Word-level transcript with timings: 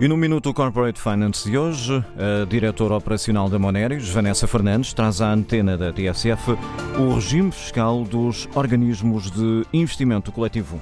E 0.00 0.06
no 0.06 0.16
Minuto 0.16 0.54
Corporate 0.54 1.00
Finance 1.00 1.50
de 1.50 1.58
hoje, 1.58 1.92
a 2.16 2.44
diretora 2.44 2.94
operacional 2.94 3.48
da 3.48 3.58
Moneris, 3.58 4.08
Vanessa 4.08 4.46
Fernandes, 4.46 4.92
traz 4.92 5.20
à 5.20 5.32
antena 5.32 5.76
da 5.76 5.92
TSF 5.92 6.52
o 7.00 7.14
regime 7.14 7.50
fiscal 7.50 8.04
dos 8.04 8.48
organismos 8.54 9.28
de 9.28 9.64
investimento 9.72 10.30
coletivo. 10.30 10.80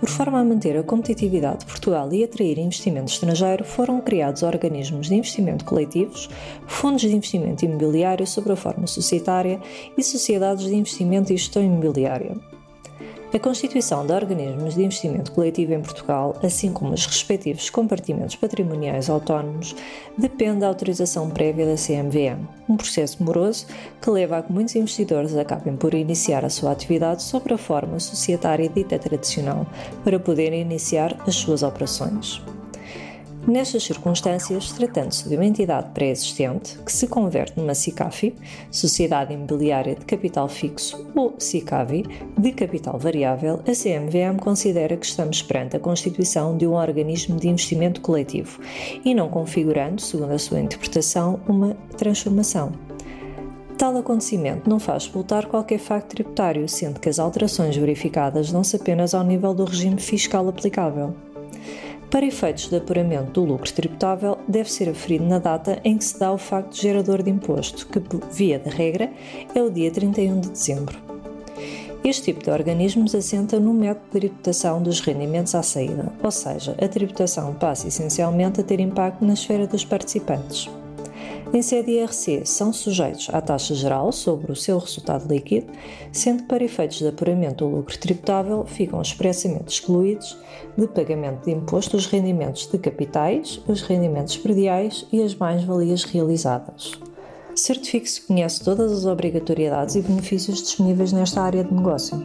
Por 0.00 0.08
forma 0.08 0.40
a 0.40 0.44
manter 0.44 0.78
a 0.78 0.82
competitividade 0.82 1.58
de 1.58 1.66
Portugal 1.66 2.10
e 2.14 2.24
atrair 2.24 2.58
investimento 2.58 3.12
estrangeiro, 3.12 3.62
foram 3.62 4.00
criados 4.00 4.42
organismos 4.42 5.08
de 5.08 5.16
investimento 5.16 5.66
coletivos, 5.66 6.30
fundos 6.66 7.02
de 7.02 7.14
investimento 7.14 7.62
imobiliário 7.66 8.26
sob 8.26 8.50
a 8.50 8.56
forma 8.56 8.86
societária 8.86 9.60
e 9.98 10.02
sociedades 10.02 10.64
de 10.64 10.74
investimento 10.74 11.30
e 11.30 11.36
gestão 11.36 11.62
imobiliária. 11.62 12.38
A 13.32 13.38
constituição 13.38 14.04
de 14.04 14.12
organismos 14.12 14.74
de 14.74 14.82
investimento 14.82 15.30
coletivo 15.30 15.72
em 15.72 15.80
Portugal, 15.80 16.36
assim 16.42 16.72
como 16.72 16.92
os 16.92 17.06
respectivos 17.06 17.70
compartimentos 17.70 18.34
patrimoniais 18.34 19.08
autónomos, 19.08 19.76
depende 20.18 20.60
da 20.60 20.66
autorização 20.66 21.30
prévia 21.30 21.64
da 21.64 21.76
CMVM, 21.76 22.44
um 22.68 22.76
processo 22.76 23.22
moroso 23.22 23.66
que 24.02 24.10
leva 24.10 24.38
a 24.38 24.42
que 24.42 24.52
muitos 24.52 24.74
investidores 24.74 25.36
acabem 25.36 25.76
por 25.76 25.94
iniciar 25.94 26.44
a 26.44 26.50
sua 26.50 26.72
atividade 26.72 27.22
sobre 27.22 27.54
a 27.54 27.58
forma 27.58 28.00
societária 28.00 28.68
dita 28.68 28.98
tradicional, 28.98 29.64
para 30.02 30.18
poderem 30.18 30.62
iniciar 30.62 31.16
as 31.24 31.36
suas 31.36 31.62
operações. 31.62 32.42
Nestas 33.46 33.82
circunstâncias, 33.84 34.70
tratando-se 34.72 35.28
de 35.28 35.34
uma 35.34 35.46
entidade 35.46 35.90
pré-existente 35.94 36.78
que 36.78 36.92
se 36.92 37.06
converte 37.06 37.58
numa 37.58 37.74
SICAFI, 37.74 38.34
Sociedade 38.70 39.32
Imobiliária 39.32 39.94
de 39.94 40.04
Capital 40.04 40.46
Fixo, 40.48 41.06
ou 41.16 41.34
SICAVI, 41.38 42.04
de 42.38 42.52
capital 42.52 42.98
variável, 42.98 43.60
a 43.66 43.72
CMVM 43.72 44.38
considera 44.38 44.96
que 44.96 45.06
estamos 45.06 45.42
perante 45.42 45.76
a 45.76 45.80
constituição 45.80 46.56
de 46.56 46.66
um 46.66 46.74
organismo 46.74 47.36
de 47.36 47.48
investimento 47.48 48.00
coletivo 48.02 48.60
e 49.04 49.14
não 49.14 49.28
configurando, 49.28 50.00
segundo 50.00 50.32
a 50.32 50.38
sua 50.38 50.60
interpretação, 50.60 51.40
uma 51.48 51.74
transformação. 51.96 52.72
Tal 53.80 53.96
acontecimento 53.96 54.68
não 54.68 54.78
faz 54.78 55.04
expultar 55.04 55.46
qualquer 55.46 55.78
facto 55.78 56.10
tributário, 56.10 56.68
sendo 56.68 57.00
que 57.00 57.08
as 57.08 57.18
alterações 57.18 57.74
verificadas 57.74 58.52
dão-se 58.52 58.76
apenas 58.76 59.14
ao 59.14 59.24
nível 59.24 59.54
do 59.54 59.64
regime 59.64 59.98
fiscal 59.98 60.46
aplicável. 60.46 61.16
Para 62.10 62.26
efeitos 62.26 62.68
de 62.68 62.76
apuramento 62.76 63.40
do 63.40 63.44
lucro 63.44 63.72
tributável, 63.72 64.36
deve 64.48 64.70
ser 64.70 64.88
aferido 64.88 65.24
na 65.24 65.38
data 65.38 65.80
em 65.84 65.96
que 65.96 66.04
se 66.04 66.18
dá 66.18 66.32
o 66.32 66.38
facto 66.38 66.76
gerador 66.76 67.22
de 67.22 67.30
imposto, 67.30 67.86
que, 67.86 68.00
via 68.32 68.58
de 68.58 68.68
regra, 68.68 69.12
é 69.54 69.62
o 69.62 69.70
dia 69.70 69.92
31 69.92 70.40
de 70.40 70.50
dezembro. 70.50 70.98
Este 72.02 72.32
tipo 72.32 72.42
de 72.42 72.50
organismos 72.50 73.14
assenta 73.14 73.60
no 73.60 73.72
método 73.72 74.06
de 74.06 74.20
tributação 74.20 74.82
dos 74.82 75.00
rendimentos 75.00 75.54
à 75.54 75.62
saída, 75.62 76.12
ou 76.20 76.30
seja, 76.32 76.74
a 76.82 76.88
tributação 76.88 77.54
passa 77.54 77.86
essencialmente 77.86 78.60
a 78.60 78.64
ter 78.64 78.80
impacto 78.80 79.24
na 79.24 79.34
esfera 79.34 79.66
dos 79.66 79.84
participantes. 79.84 80.68
Em 81.52 81.62
sede 81.62 81.90
IRC, 81.90 82.46
são 82.46 82.72
sujeitos 82.72 83.28
à 83.32 83.40
taxa 83.40 83.74
geral 83.74 84.12
sobre 84.12 84.52
o 84.52 84.56
seu 84.56 84.78
resultado 84.78 85.26
líquido, 85.28 85.66
sendo 86.12 86.42
que 86.42 86.48
para 86.48 86.62
efeitos 86.62 86.98
de 86.98 87.08
apuramento 87.08 87.64
do 87.64 87.76
lucro 87.76 87.98
tributável 87.98 88.64
ficam 88.64 89.02
expressamente 89.02 89.66
excluídos 89.68 90.38
de 90.78 90.86
pagamento 90.86 91.44
de 91.44 91.50
imposto 91.50 91.96
os 91.96 92.06
rendimentos 92.06 92.68
de 92.68 92.78
capitais, 92.78 93.60
os 93.66 93.82
rendimentos 93.82 94.36
prediais 94.36 95.04
e 95.12 95.20
as 95.20 95.34
mais-valias 95.34 96.04
realizadas. 96.04 96.92
Certifique-se 97.56 98.20
que 98.20 98.26
conhece 98.28 98.62
todas 98.62 98.92
as 98.92 99.04
obrigatoriedades 99.04 99.96
e 99.96 100.02
benefícios 100.02 100.62
disponíveis 100.62 101.12
nesta 101.12 101.42
área 101.42 101.64
de 101.64 101.74
negócio. 101.74 102.16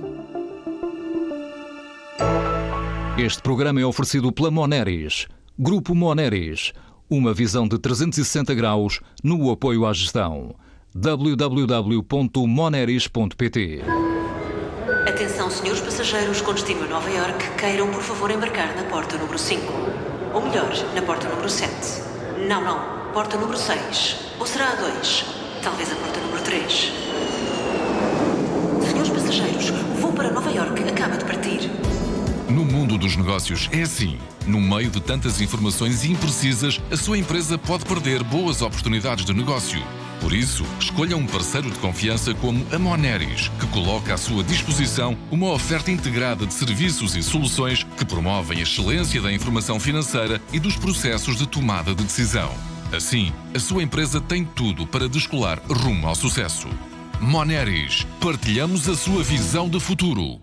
Este 3.17 3.41
programa 3.41 3.81
é 3.81 3.85
oferecido 3.85 4.31
pela 4.31 4.51
Moneris. 4.51 5.27
Grupo 5.57 5.95
Moneris 5.95 6.73
uma 7.09 7.33
visão 7.33 7.67
de 7.67 7.77
360 7.77 8.53
graus 8.53 8.99
no 9.23 9.51
apoio 9.51 9.85
à 9.85 9.93
gestão. 9.93 10.55
www.moneris.pt 10.93 13.81
Atenção, 15.07 15.49
senhores 15.49 15.81
passageiros 15.81 16.41
com 16.41 16.53
destino 16.53 16.83
a 16.83 16.87
Nova 16.87 17.09
York, 17.09 17.51
queiram 17.57 17.89
por 17.91 18.01
favor 18.01 18.31
embarcar 18.31 18.75
na 18.75 18.83
porta 18.83 19.17
número 19.17 19.37
5. 19.37 19.61
Ou 20.33 20.41
melhor, 20.41 20.71
na 20.93 21.01
porta 21.01 21.29
número 21.29 21.49
7. 21.49 21.71
Não, 22.47 22.63
não, 22.63 23.11
porta 23.13 23.37
número 23.37 23.57
6. 23.57 24.17
Ou 24.39 24.45
será 24.45 24.71
a 24.71 24.75
2? 24.75 25.25
Talvez 25.63 25.91
a 25.91 25.95
porta 25.95 26.19
número 26.19 26.43
3. 26.43 27.04
Mundo 32.75 32.97
dos 32.97 33.15
negócios 33.15 33.69
é 33.71 33.83
assim. 33.83 34.17
No 34.45 34.59
meio 34.59 34.89
de 34.89 34.99
tantas 34.99 35.39
informações 35.39 36.03
imprecisas, 36.03 36.81
a 36.91 36.97
sua 36.97 37.17
empresa 37.17 37.57
pode 37.57 37.85
perder 37.85 38.21
boas 38.21 38.61
oportunidades 38.61 39.23
de 39.23 39.33
negócio. 39.33 39.81
Por 40.19 40.33
isso, 40.33 40.65
escolha 40.77 41.15
um 41.15 41.25
parceiro 41.25 41.71
de 41.71 41.79
confiança 41.79 42.33
como 42.33 42.65
a 42.73 42.77
Moneris, 42.77 43.49
que 43.59 43.67
coloca 43.67 44.13
à 44.13 44.17
sua 44.17 44.43
disposição 44.43 45.17
uma 45.31 45.51
oferta 45.51 45.89
integrada 45.89 46.45
de 46.45 46.53
serviços 46.53 47.15
e 47.15 47.23
soluções 47.23 47.83
que 47.97 48.03
promovem 48.03 48.59
a 48.59 48.63
excelência 48.63 49.21
da 49.21 49.31
informação 49.31 49.79
financeira 49.79 50.41
e 50.51 50.59
dos 50.59 50.75
processos 50.75 51.37
de 51.37 51.47
tomada 51.47 51.95
de 51.95 52.03
decisão. 52.03 52.51
Assim, 52.93 53.31
a 53.53 53.59
sua 53.59 53.83
empresa 53.83 54.19
tem 54.19 54.43
tudo 54.43 54.85
para 54.85 55.07
descolar 55.07 55.61
rumo 55.69 56.07
ao 56.07 56.15
sucesso. 56.15 56.67
Moneris, 57.21 58.05
partilhamos 58.19 58.89
a 58.89 58.95
sua 58.95 59.23
visão 59.23 59.69
de 59.69 59.79
futuro. 59.79 60.33